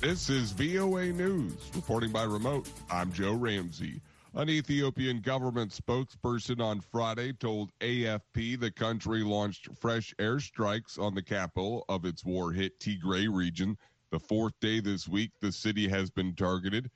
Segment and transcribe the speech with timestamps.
[0.00, 2.68] This is VOA News, reporting by remote.
[2.90, 4.02] I'm Joe Ramsey.
[4.34, 11.22] An Ethiopian government spokesperson on Friday told AFP the country launched fresh airstrikes on the
[11.22, 13.78] capital of its war hit Tigray region.
[14.10, 16.90] The fourth day this week, the city has been targeted.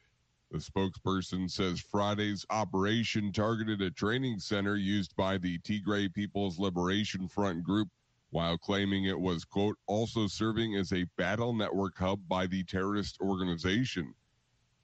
[0.50, 7.28] The spokesperson says Friday's operation targeted a training center used by the Tigray People's Liberation
[7.28, 7.88] Front group,
[8.30, 13.18] while claiming it was, quote, also serving as a battle network hub by the terrorist
[13.20, 14.14] organization.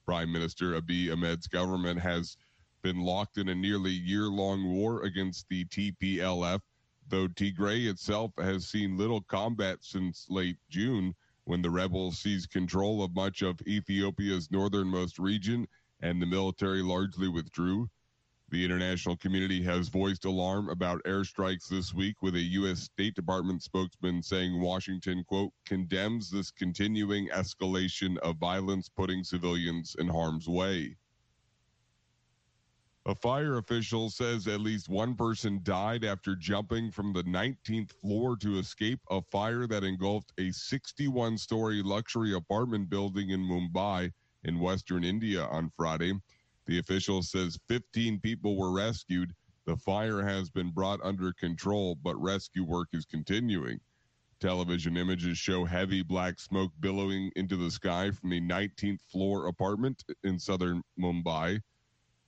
[0.07, 2.37] Prime Minister Abiy Ahmed's government has
[2.83, 6.61] been locked in a nearly year long war against the TPLF,
[7.09, 11.15] though Tigray itself has seen little combat since late June
[11.45, 15.67] when the rebels seized control of much of Ethiopia's northernmost region
[16.01, 17.89] and the military largely withdrew.
[18.55, 22.83] The international community has voiced alarm about airstrikes this week, with a U.S.
[22.83, 30.07] State Department spokesman saying Washington, quote, condemns this continuing escalation of violence, putting civilians in
[30.07, 30.97] harm's way.
[33.07, 38.37] A fire official says at least one person died after jumping from the 19th floor
[38.37, 44.13] to escape a fire that engulfed a 61 story luxury apartment building in Mumbai
[44.45, 46.13] in western India on Friday.
[46.67, 49.35] The official says 15 people were rescued.
[49.67, 53.81] The fire has been brought under control, but rescue work is continuing.
[54.41, 60.05] Television images show heavy black smoke billowing into the sky from the 19th floor apartment
[60.23, 61.61] in southern Mumbai.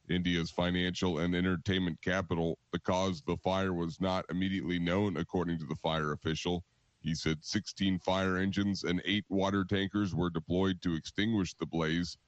[0.08, 2.58] India's financial and entertainment capital.
[2.72, 6.64] The cause of the fire was not immediately known, according to the fire official.
[7.00, 12.18] He said 16 fire engines and eight water tankers were deployed to extinguish the blaze.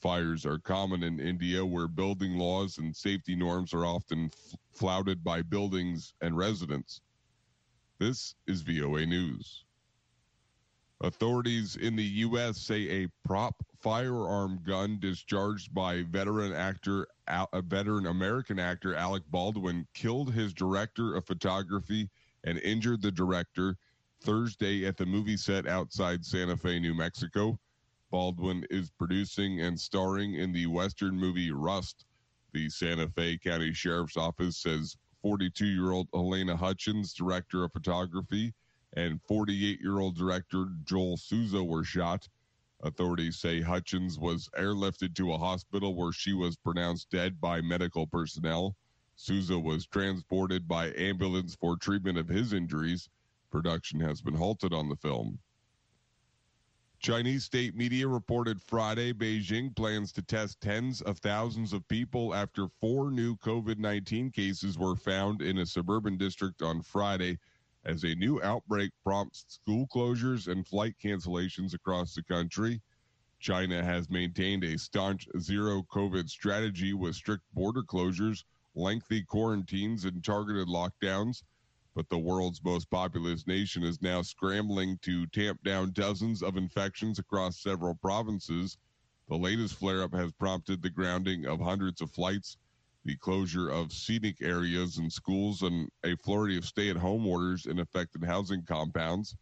[0.00, 4.30] Fires are common in India, where building laws and safety norms are often
[4.72, 7.00] flouted by buildings and residents.
[7.98, 9.64] This is VOA News.
[11.00, 12.58] Authorities in the U.S.
[12.58, 19.86] say a prop firearm gun discharged by veteran actor, a veteran American actor Alec Baldwin
[19.94, 22.08] killed his director of photography
[22.44, 23.76] and injured the director
[24.20, 27.58] Thursday at the movie set outside Santa Fe, New Mexico.
[28.16, 32.06] Baldwin is producing and starring in the Western movie Rust.
[32.54, 38.54] The Santa Fe County Sheriff's Office says 42 year old Halyna Hutchins, director of photography,
[38.94, 42.26] and 48 year old director Joel Souza were shot.
[42.82, 48.06] Authorities say Hutchins was airlifted to a hospital where she was pronounced dead by medical
[48.06, 48.76] personnel.
[49.14, 53.10] Souza was transported by ambulance for treatment of his injuries.
[53.50, 55.38] Production has been halted on the film.
[57.06, 62.66] Chinese state media reported Friday Beijing plans to test tens of thousands of people after
[62.80, 67.38] four new COVID 19 cases were found in a suburban district on Friday
[67.84, 72.82] as a new outbreak prompts school closures and flight cancellations across the country.
[73.38, 78.42] China has maintained a staunch zero COVID strategy with strict border closures,
[78.74, 81.44] lengthy quarantines, and targeted lockdowns.
[81.96, 87.18] But the world's most populous nation is now scrambling to tamp down dozens of infections
[87.18, 88.76] across several provinces.
[89.30, 92.58] The latest flare up has prompted the grounding of hundreds of flights
[93.06, 97.64] the closure of scenic areas and schools, and a flurry of stay at home orders
[97.64, 99.34] in affected housing compounds.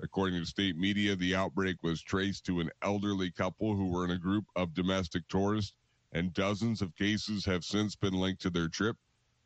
[0.00, 4.12] According to state media, the outbreak was traced to an elderly couple who were in
[4.12, 5.74] a group of domestic tourists,
[6.12, 8.96] and dozens of cases have since been linked to their trip,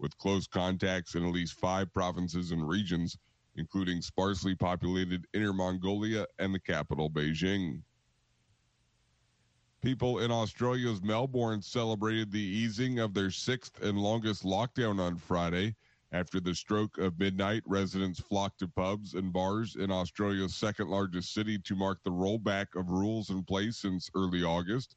[0.03, 3.17] with close contacts in at least five provinces and regions,
[3.55, 7.81] including sparsely populated Inner Mongolia and the capital, Beijing.
[9.81, 15.75] People in Australia's Melbourne celebrated the easing of their sixth and longest lockdown on Friday.
[16.13, 21.33] After the stroke of midnight, residents flocked to pubs and bars in Australia's second largest
[21.33, 24.97] city to mark the rollback of rules in place since early August.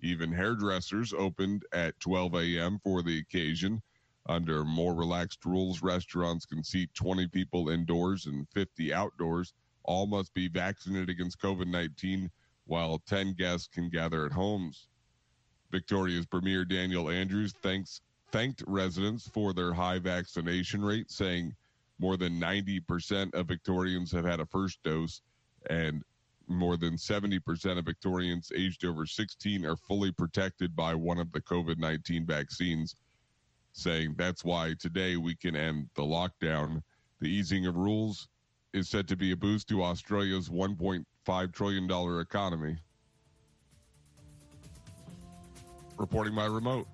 [0.00, 2.78] Even hairdressers opened at 12 a.m.
[2.82, 3.80] for the occasion.
[4.28, 9.54] Under more relaxed rules, restaurants can seat 20 people indoors and 50 outdoors.
[9.84, 12.30] All must be vaccinated against COVID 19
[12.64, 14.88] while 10 guests can gather at homes.
[15.70, 18.00] Victoria's Premier Daniel Andrews thanks,
[18.32, 21.54] thanked residents for their high vaccination rate, saying
[21.98, 25.22] more than 90% of Victorians have had a first dose,
[25.70, 26.02] and
[26.48, 31.40] more than 70% of Victorians aged over 16 are fully protected by one of the
[31.40, 32.96] COVID 19 vaccines,
[33.76, 36.82] saying that's why today we can end the lockdown.
[37.20, 38.28] The easing of rules
[38.72, 42.76] is said to be a boost to Australia's 1.5 trillion dollar economy.
[45.98, 46.86] Reporting by remote,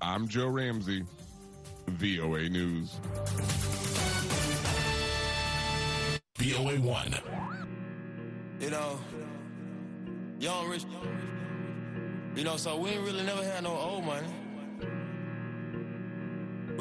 [0.00, 1.04] I'm Joe Ramsey,
[1.86, 2.98] VOA News.
[6.38, 7.14] VOA 1.
[8.60, 8.98] You know,
[10.38, 10.84] young rich.
[12.34, 14.45] You know, so we ain't really never had no old money.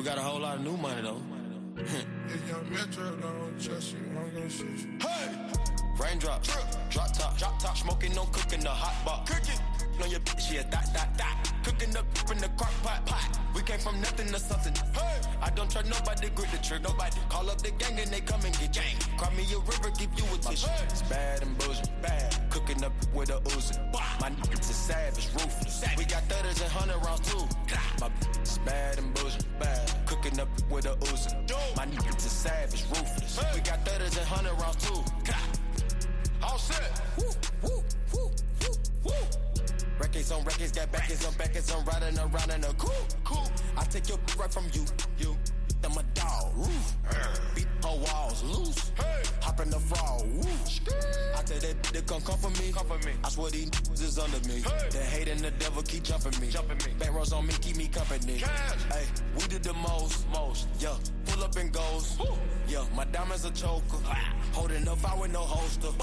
[0.05, 1.19] We got a whole lot of new money though.
[1.77, 4.99] If young Metro don't trust you, I'm gonna shoot you.
[5.01, 5.31] Hey!
[5.97, 6.43] Raindrop,
[6.91, 9.25] drop top, drop top, smoking, no cooking, the hot pot.
[9.25, 9.59] Cooking,
[10.03, 11.51] on your bitch, yeah, that, that, that.
[11.63, 13.39] Cooking up in the crock pot, pot.
[13.55, 14.75] We came from nothing to something.
[14.93, 15.21] Hey!
[15.41, 17.17] I don't trust nobody, grip the trick, nobody.
[17.29, 18.95] Call up the gang and they come and get gang.
[19.17, 20.67] Cry me a river, give you a tissue.
[20.83, 22.51] It's bad and bullshit, bad.
[22.51, 23.75] Cooking up with a Uzi.
[24.21, 25.83] My niggas is savage, ruthless.
[25.97, 27.47] We got thudders and hundred rounds too.
[27.99, 29.84] My bitch is bad and bullshit, bad.
[30.25, 31.77] Cooking up with a Uzi.
[31.77, 33.39] My niggas is savage, ruthless.
[33.53, 35.03] We got thudders and hundred rounds too.
[36.41, 36.99] All set.
[37.15, 37.25] Woo,
[37.61, 38.31] woo, woo,
[38.61, 38.73] woo,
[39.03, 39.13] woo.
[39.99, 43.47] Records on records, got backers on backers, I'm riding around in a cool, cool.
[43.77, 44.83] I take your right from you,
[45.19, 45.37] you.
[45.85, 46.95] I'm a dog, roof.
[47.53, 48.91] Beat her walls loose.
[48.97, 49.21] Hey.
[49.41, 50.49] Hop in the frog, woo.
[51.37, 53.13] I tell that they come come for me, come for me.
[53.23, 53.69] I swear these
[54.01, 54.61] is under me.
[54.61, 54.89] Hey.
[54.89, 56.97] The hate and the devil keep jumping me, jumping me.
[56.97, 58.37] Back rows on me, keep me company.
[58.89, 59.05] Hey,
[59.35, 60.67] we did the most, most.
[60.79, 60.95] Yeah,
[61.27, 62.17] pull up and goes.
[62.17, 62.35] Woo.
[62.67, 64.01] Yeah, my diamonds a choker.
[64.53, 65.93] Holding up, I with no holster.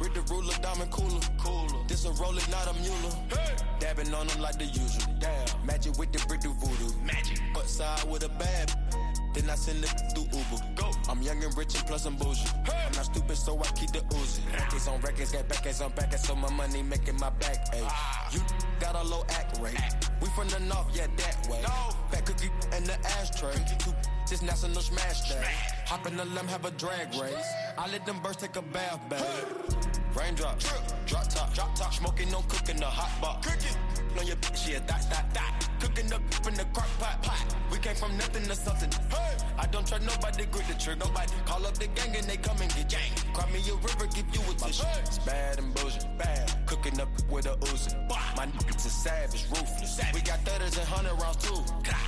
[0.00, 1.82] Read the ruler, diamond cooler, cooler.
[1.88, 3.24] This a roller, not a mule.
[3.30, 3.56] Hey.
[3.78, 5.14] Dabbing on them like the usual.
[5.18, 6.92] Damn, magic with the brick do voodoo.
[7.06, 8.89] Magic, but side with a bad.
[9.34, 10.62] Then I send it through Uber.
[10.74, 10.90] Go.
[11.08, 12.46] I'm young and rich and plus I'm bougie.
[12.64, 12.82] Hey.
[12.86, 14.40] I'm not stupid, so I keep the Uzi.
[14.52, 17.82] Records on records, got backers on backers, so my money making my back ache.
[17.84, 18.28] Ah.
[18.32, 18.40] You
[18.80, 19.78] got a low act rate.
[19.78, 20.10] Act.
[20.20, 21.62] We from the north, yeah, that way.
[21.62, 21.94] No.
[22.10, 23.54] Fat cookie in the ashtray.
[23.78, 23.92] Two
[24.28, 25.44] just national smash day.
[25.86, 27.52] Hop in the limb, have a drag race.
[27.76, 29.89] I let them birds take a bath, babe.
[30.14, 30.58] Raindrop,
[31.06, 33.42] drop top, drop top, smoking, no cooking, the hot pot.
[33.42, 33.76] Cooking,
[34.18, 35.68] on your bitch, yeah, that, that, that.
[35.80, 37.56] Cooking up in the crock pot, pot.
[37.70, 38.90] We came from nothing to something.
[39.08, 41.32] Hey, I don't trust nobody, grip the trigger, nobody.
[41.46, 43.12] Call up the gang and they come and get gang.
[43.32, 44.84] Cry me a river, give you a tissue.
[45.00, 46.66] It's bad and bullshit, bad.
[46.66, 47.94] Cooking up with a Uzi.
[48.36, 50.00] My niggas is savage, ruthless.
[50.12, 51.62] We got thudders and hundred rounds too.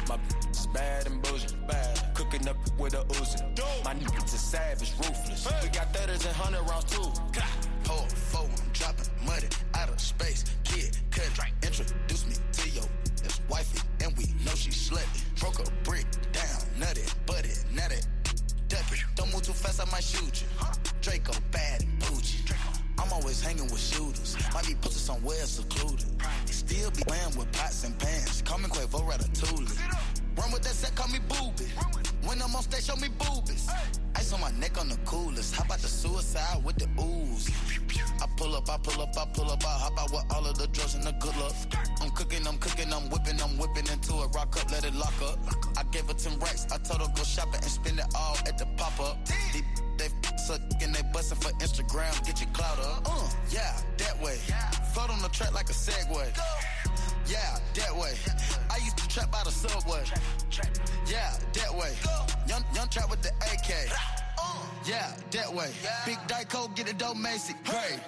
[0.09, 2.15] My bitch is bad and bullshit, bad.
[2.15, 3.41] Cooking up with a Uzi.
[3.85, 5.47] My niggas is savage, ruthless.
[5.63, 7.09] We got thudders and hundred rounds too.
[7.87, 10.45] Hold four, I'm dropping money out of space.
[10.65, 11.29] Kid, cut,
[11.63, 12.85] introduce me to your
[13.25, 15.41] ex wifey, and we know she slutty.
[15.41, 18.01] Broke a brick down, nutty, butty, nutty,
[18.69, 19.01] ducky.
[19.17, 20.49] Don't move too fast, I might shoot you.
[21.01, 22.45] Draco bad and bougie.
[22.99, 24.37] I'm always hanging with shooters.
[24.55, 26.07] Might be posted somewhere secluded.
[26.47, 28.43] Still be playing with pots and pans.
[28.43, 30.22] Call me Quavo Ratatouille.
[30.37, 31.71] Run with that set, call me booby.
[32.25, 33.69] When I'm on stage, show me boobies.
[34.17, 35.55] Ice on my neck on the coolest.
[35.55, 37.51] How about the suicide with the ooze?
[38.21, 40.57] I pull up, I pull up, I pull up, I hop out with all of
[40.57, 41.55] the drugs and the good luck.
[42.01, 44.35] I'm cooking, I'm cooking, I'm whipping, I'm whipping into it.
[44.35, 45.39] Rock up, let it lock up.
[45.77, 48.57] I gave her 10 racks, I told her go shopping and spend it all at
[48.59, 49.19] the pop up.
[49.53, 49.65] Deep,
[49.99, 50.61] they suck
[50.93, 53.03] they bustin' for Instagram, get your clout up.
[53.07, 54.37] Uh, yeah, that way.
[54.93, 56.29] Float on the track like a Segway.
[57.27, 58.13] Yeah, that way.
[58.71, 60.05] I used to trap by the subway.
[61.07, 61.93] Yeah, that way.
[62.47, 63.89] Young, young trap with the AK.
[64.87, 65.71] Yeah, that way.
[66.05, 67.55] Big Dyco, get a dope Macy.
[67.65, 68.01] Great.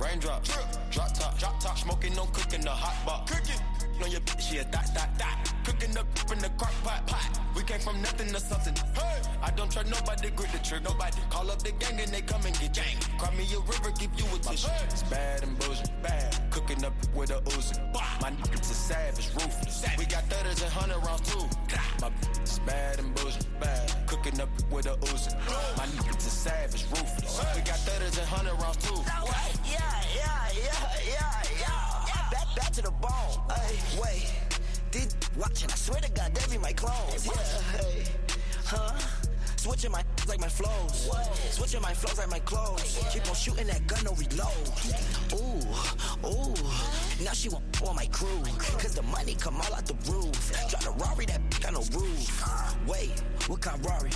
[0.00, 0.44] Raindrop,
[0.90, 3.32] drop top, drop top, smoking, no cooking, the hot box.
[3.32, 3.60] Cooking,
[4.02, 5.52] on your bitch, yeah, that, that, that.
[5.64, 7.40] Cooking up in the crock pot, pot.
[7.54, 8.74] We came from nothing to something.
[8.94, 11.18] Hey, I don't trust nobody, grip the trick, nobody.
[11.30, 12.96] Call up the gang and they come and get gang.
[13.18, 14.68] Cry me a river, give you a tissue.
[14.84, 16.50] It's bad and bullshit, bad.
[16.50, 17.76] Cooking up with a Uzi.
[18.22, 19.84] My niggas is savage, ruthless.
[19.98, 21.44] We got thudders and hundred rounds too.
[22.00, 23.92] My bitch is bad and bullshit, bad.
[24.06, 25.34] Cooking up with a Uzi.
[25.76, 27.40] My niggas is savage, ruthless.
[27.54, 29.00] We got thudders and hundred rounds too.
[29.64, 29.80] Yeah,
[30.16, 32.17] yeah, yeah, yeah, yeah.
[32.30, 33.40] Back, back to the bone.
[33.50, 34.32] Hey, wait.
[34.90, 35.70] Did watching?
[35.70, 37.26] I swear to God, they be my clones.
[37.26, 37.32] Yeah,
[37.78, 38.04] hey,
[38.64, 38.98] huh?
[39.56, 41.10] Switching my like my flows.
[41.50, 42.98] Switching my flows like my clothes.
[43.12, 44.52] Keep on shooting that gun, no reload.
[45.32, 46.54] Ooh, ooh.
[47.24, 48.42] Now she want on my crew.
[48.78, 50.52] Cause the money come all out the roof.
[50.70, 52.44] Drive a Rari that got no roof.
[52.86, 53.10] Wait,
[53.46, 54.10] what kind of Rari?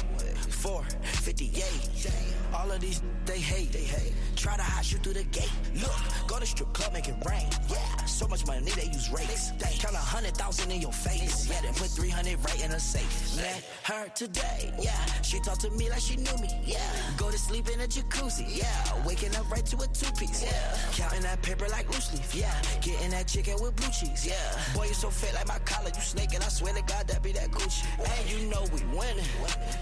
[0.50, 2.12] 458.
[2.54, 3.72] All of these they hate.
[3.72, 4.12] They hate.
[4.36, 5.50] Try to hide you through the gate.
[5.74, 5.90] Look,
[6.28, 7.48] go to strip club, make it rain.
[7.68, 9.52] Yeah, so much money they use rakes.
[9.80, 11.48] Count a hundred thousand in your face.
[11.48, 13.36] Yeah, then put 300 right in a safe.
[13.36, 14.72] Met her today.
[14.80, 16.48] Yeah, she talked to me like she knew me.
[16.64, 16.78] Yeah,
[17.16, 18.44] go to sleep in a jacuzzi.
[18.48, 20.42] Yeah, waking up right to a two piece.
[20.42, 22.34] Yeah, counting that paper like loose leaf.
[22.34, 24.26] Yeah, getting that chicken with blue cheese.
[24.26, 24.34] Yeah,
[24.74, 25.90] boy, you so fit like my collar.
[25.94, 26.40] You snaking.
[26.40, 27.84] I swear to God, that be that Gucci.
[27.98, 29.24] And you know we winning.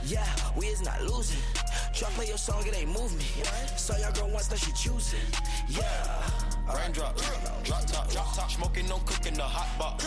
[0.05, 1.41] Yeah, we is not losing.
[1.95, 3.25] Try play your song, it ain't move me.
[3.77, 5.21] Saw your girl once, now she choosing.
[5.69, 6.31] Yeah.
[6.75, 7.17] Raindrop,
[7.65, 10.05] drop top, drop top, smoking, no cooking, the hot box.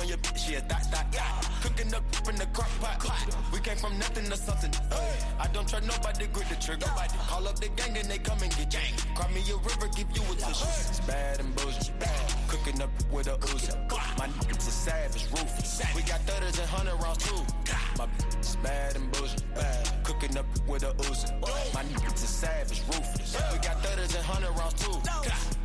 [0.00, 1.48] On your bitch, yeah, that, that, that.
[1.62, 2.98] Cooking up in the crock pot.
[3.52, 4.72] We came from nothing to something.
[5.38, 6.86] I don't trust nobody, grip the trigger.
[7.28, 8.92] Call up the gang and they come and get gang.
[9.14, 10.66] Cry me a river, give you a tissue.
[10.90, 11.94] It's bad and bullshit.
[12.48, 13.72] Cooking up with a Uzi.
[14.18, 15.82] My niggas are savage, ruthless.
[15.94, 17.42] We got thudders and hundred rounds too.
[17.96, 19.44] My bitch bad and bullshit.
[20.02, 21.30] Cooking up with a Uzi.
[21.72, 23.36] My niggas are savage, ruthless.
[23.52, 25.63] We got thudders and hundred rounds too.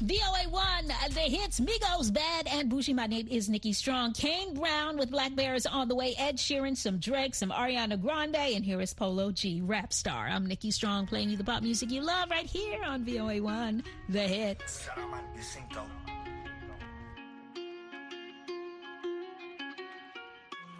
[0.00, 2.94] VOA1, the hits Migos, Bad, and Boujee.
[2.94, 4.14] My name is Nikki Strong.
[4.14, 6.14] Kane Brown with Black Bears on the way.
[6.16, 10.26] Ed Sheeran, some Drake, some Ariana Grande, and here is Polo G, rap star.
[10.26, 14.22] I'm Nikki Strong playing you the pop music you love right here on VOA1, the
[14.22, 14.88] hits.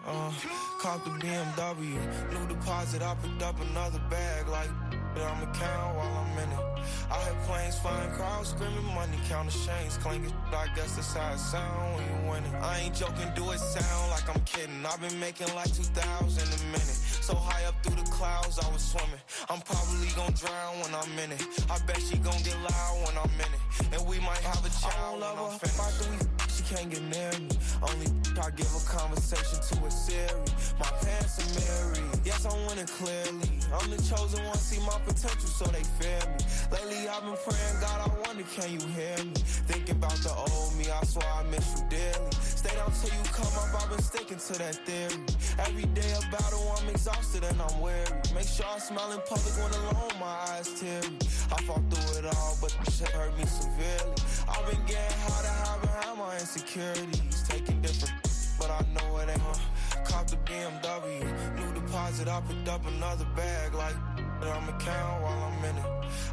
[0.03, 0.31] Uh,
[0.79, 6.25] caught the BMW, new deposit, I picked up another bag like but I'ma count while
[6.25, 6.71] I'm in it.
[7.11, 10.33] I hear planes flying, crowds screaming, money counting chains clinking.
[10.51, 12.55] I guess that's how it sound when you winning.
[12.55, 14.85] I ain't joking, do it sound like I'm kidding.
[14.85, 16.99] I've been making like 2,000 a minute.
[17.21, 19.21] So high up through the clouds, I was swimming.
[19.49, 21.43] I'm probably gonna drown when I'm in it.
[21.69, 23.61] I bet she gonna get loud when I'm in it.
[23.93, 25.79] And we might have a child when I'm finished.
[25.79, 27.57] After we she can't get near me.
[27.83, 30.41] Only I give a conversation to a Siri.
[30.79, 32.25] My pants are married.
[32.25, 33.49] Yes, I want it clearly.
[33.69, 36.41] I'm the chosen one, see my potential, so they fear me.
[36.73, 39.37] Lately, I've been praying, God, I wonder, can you hear me?
[39.69, 42.31] Thinking about the old me, I swear I miss you dearly.
[42.41, 45.21] Stay down till you come up, I've been sticking to that theory.
[45.59, 48.09] Every day a battle, I'm exhausted and I'm weary.
[48.33, 51.13] Make sure I smile in public when alone, my eyes teary.
[51.53, 54.17] I fought through it all, but the shit hurt me severely.
[54.49, 57.43] I've been getting hard to hide behind my insecurities.
[57.47, 58.13] Taking different,
[58.61, 60.05] but I know it ain't.
[60.05, 61.21] Cop the BMW,
[61.57, 63.95] new deposit, I picked up another bag like
[64.41, 65.85] I'ma count while I'm in it.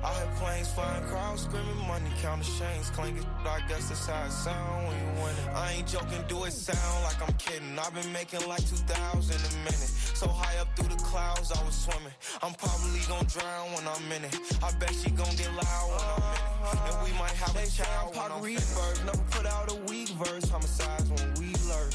[0.03, 3.27] I hear planes flying, crowds screaming, money counting chains clinking.
[3.45, 5.49] I guess that's how it sound when you win it.
[5.55, 7.79] I ain't joking, do it sound like I'm kidding.
[7.79, 9.93] I've been making like 2,000 a minute.
[10.17, 12.15] So high up through the clouds, I was swimming.
[12.43, 14.35] I'm probably gonna drown when I'm in it.
[14.65, 16.49] I bet she gon' get loud when I'm in it.
[16.89, 19.05] And we might have a child when I'm first.
[19.05, 20.49] Never put out a weak verse.
[20.49, 21.08] Homicides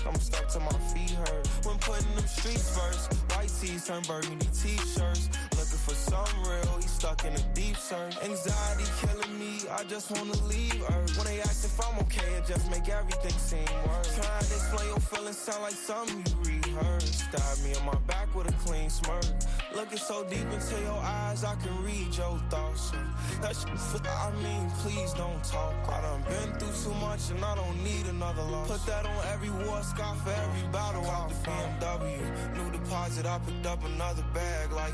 [0.05, 1.48] I'm stuck to my feet hurt.
[1.63, 3.13] When putting them streets first.
[3.31, 5.29] White tees turn burgundy t-shirts.
[5.51, 6.73] Looking for some real,
[7.03, 8.15] stuck in a deep search.
[8.24, 11.17] Anxiety killing me, I just wanna leave Earth.
[11.17, 14.15] When they ask if I'm okay, it just make everything seem worse.
[14.15, 17.27] Trying to explain your feelings sound like something you rehearsed.
[17.27, 19.25] Stab me in my back with a clean smirk.
[19.75, 22.91] Looking so deep into your eyes, I can read your thoughts.
[23.41, 25.75] That shit, I mean, please don't talk.
[25.89, 28.72] I done been through too much and I don't need another loss.
[28.72, 31.05] Put that on every war scar for every battle.
[31.07, 32.22] Off the BMW,
[32.55, 34.93] new deposit, I picked up another bag like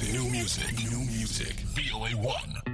[0.00, 1.52] New music, new music.
[1.74, 2.71] VOA 1.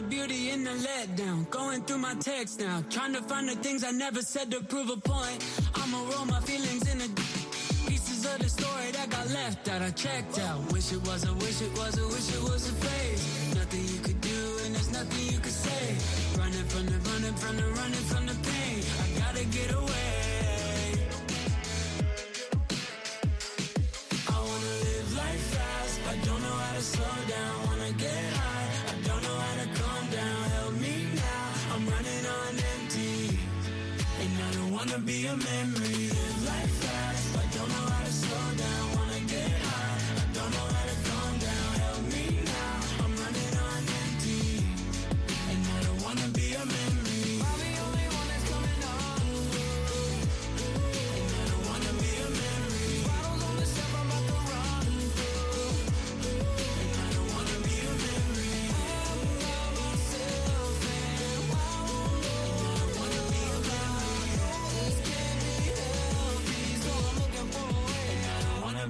[0.00, 1.48] the beauty in the letdown.
[1.50, 2.82] Going through my text now.
[2.90, 5.44] Trying to find the things I never said to prove a point.
[5.74, 7.08] I'ma roll my feelings in the
[7.86, 9.82] pieces of the story that got left out.
[9.82, 10.60] I checked out.
[10.72, 12.69] Wish it was a wish it was a wish it was a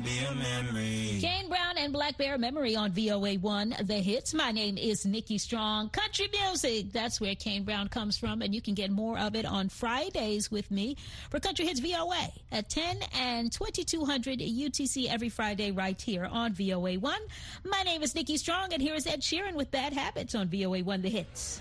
[0.00, 1.19] be a memory.
[1.21, 4.33] Kane Brown and Blackbear Memory on VOA1, the hits.
[4.33, 5.90] My name is Nikki Strong.
[5.90, 9.45] Country music, that's where Kane Brown comes from, and you can get more of it
[9.45, 10.97] on Fridays with me
[11.30, 17.19] for Country Hits VOA at 10 and 2200 UTC every Friday right here on VOA1.
[17.64, 21.02] My name is Nikki Strong, and here is Ed Sheeran with Bad Habits on VOA1,
[21.02, 21.61] the hits.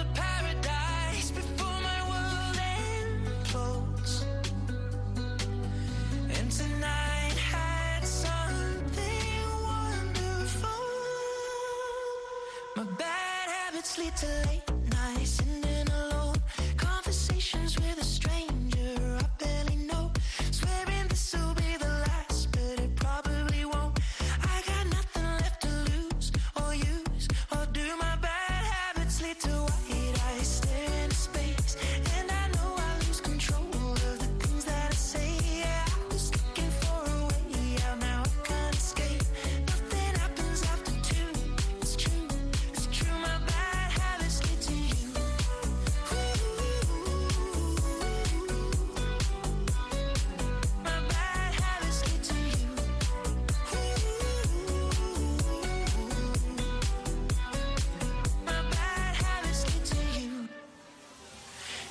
[13.91, 14.50] sleep till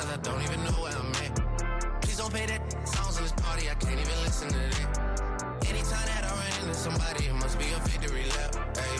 [0.00, 2.02] Sometimes I don't even know where I'm at.
[2.02, 5.66] Please don't pay that songs in this party, I can't even listen to that.
[5.68, 8.76] Anytime that I run into somebody, it must be a victory lap.
[8.76, 8.96] Hey,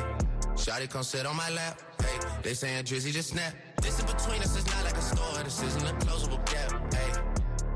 [0.54, 1.80] Shotty come sit on my lap.
[2.02, 3.54] Hey, they saying Drizzy just snap.
[3.82, 6.94] This in between us is not like a store, this isn't a closable gap.
[6.94, 7.12] Hey,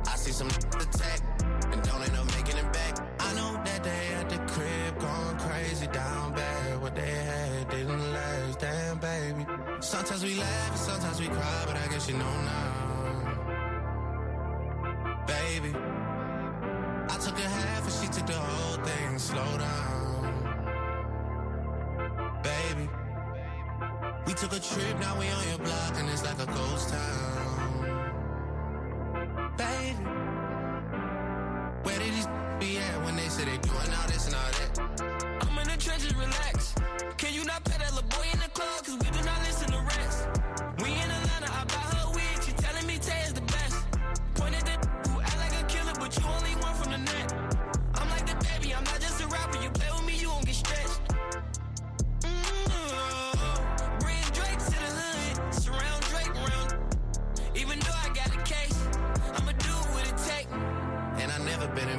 [0.06, 0.48] I see some
[0.84, 1.20] attack
[1.72, 2.98] and don't end up making it back.
[3.20, 6.82] I know that they at the crib going crazy down bad.
[6.82, 9.46] What they had didn't last, damn baby.
[9.80, 12.93] Sometimes we laugh sometimes we cry, but I guess you know now.
[24.34, 27.94] We took a trip, now we on your block and it's like a ghost town.
[29.56, 29.94] Baby,
[31.84, 32.26] where did these
[32.58, 34.93] be at when they said they doing all this and all that?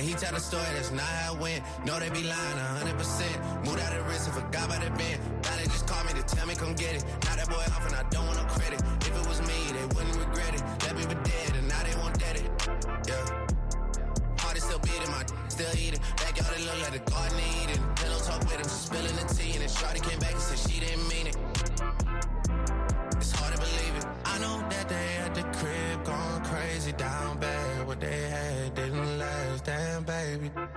[0.00, 1.62] When he tell the story, that's not how it went.
[1.84, 2.58] No, they be lying
[2.88, 2.96] 100%.
[3.66, 5.20] Moved out of risk and forgot about the band.
[5.44, 7.04] Now they just call me to tell me come get it.
[7.28, 8.80] Now that boy off and I don't want no credit.
[8.80, 10.62] If it was me, they wouldn't regret it.
[10.88, 12.48] Left me for dead and now they want dead it.
[13.12, 14.40] Yeah.
[14.40, 15.20] Heart is still beating, my
[15.52, 16.00] still eating.
[16.16, 17.80] Backyard it look like the garden of Eden.
[18.00, 20.80] Pillow talk with him, spilling the tea, and then Shorty came back and said she
[20.80, 21.49] didn't mean it.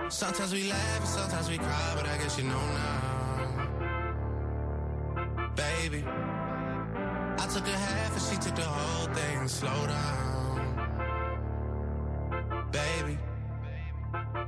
[0.08, 3.14] Sometimes we laugh and sometimes we cry, but I guess you know now.
[5.56, 9.48] Baby, I took a half and she took the whole thing.
[9.48, 10.78] Slow down.
[12.70, 13.18] Baby,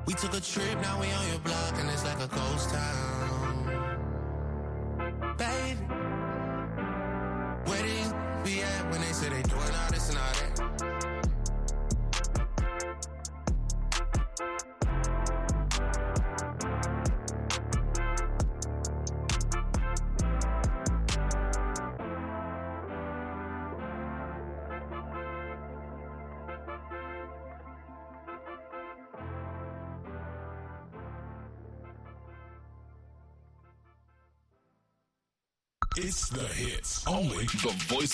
[0.06, 3.35] we took a trip, now we on your block and it's like a ghost town.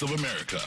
[0.03, 0.59] Of America.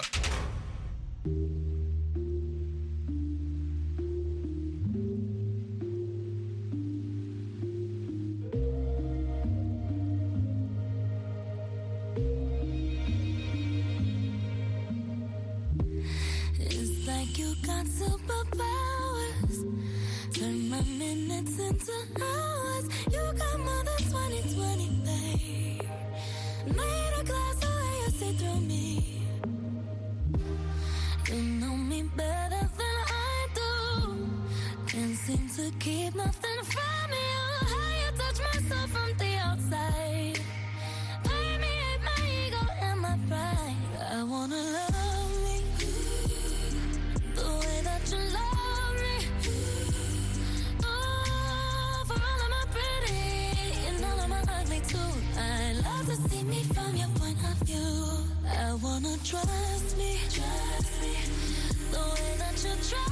[16.57, 19.57] It's like you got superpowers.
[20.33, 22.34] Turn my minutes into hours.
[35.85, 37.41] Keep nothing from you.
[37.71, 40.39] How you touch myself from the outside.
[41.23, 43.77] Permeate my ego and my pride.
[44.17, 45.57] I wanna love me
[47.35, 49.17] the way that you love me.
[50.83, 53.23] Oh, for all of my pretty
[53.87, 55.11] and all of my ugly too.
[55.37, 57.93] I love to see me from your point of view.
[58.67, 61.13] I wanna trust me, trust me,
[61.91, 63.04] the way that you trust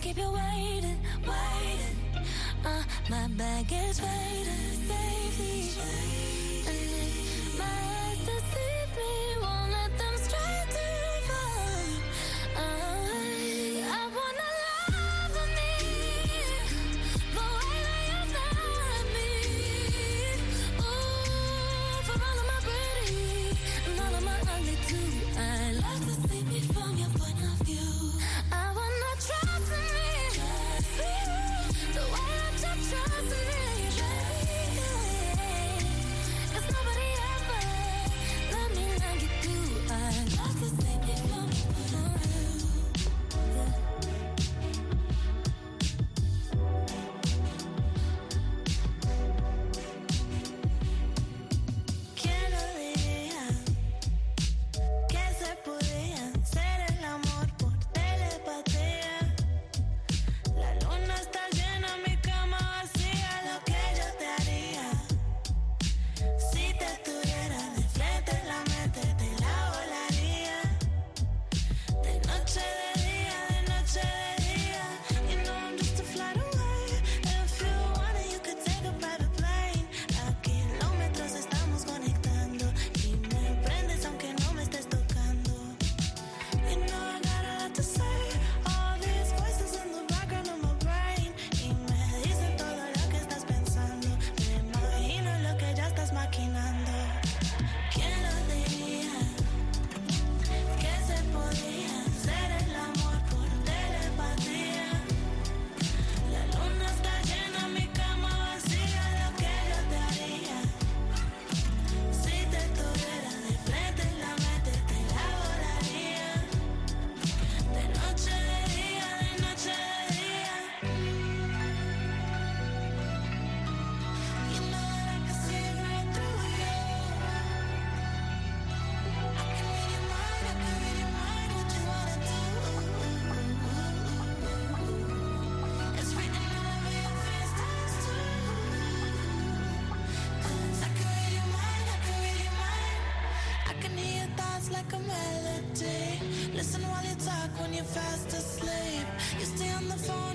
[0.00, 2.24] Keep you waiting, waiting.
[2.64, 6.37] Uh, my bag is waiting, baby.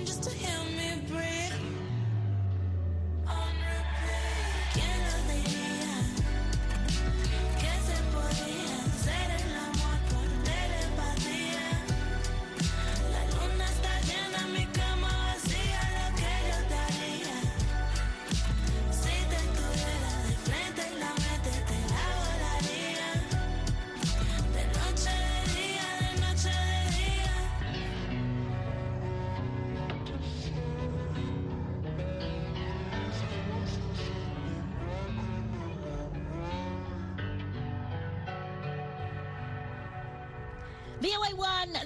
[0.06, 0.33] just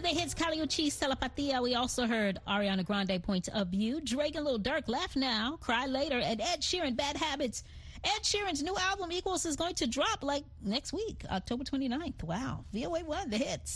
[0.07, 1.61] the hits, Kali Uchis Telepatia.
[1.61, 5.85] We also heard Ariana Grande, Points of View, Drake and Lil Durk, Laugh Now, Cry
[5.85, 7.65] Later, and Ed Sheeran, Bad Habits.
[8.03, 12.23] Ed Sheeran's new album, Equals, is going to drop like next week, October 29th.
[12.23, 12.63] Wow.
[12.73, 13.75] VOA1, the hits.